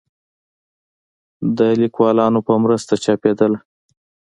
[1.57, 3.57] د ليکوالانو په مرسته چاپېدله